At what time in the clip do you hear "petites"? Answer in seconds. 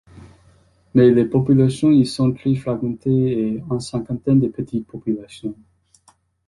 4.47-4.87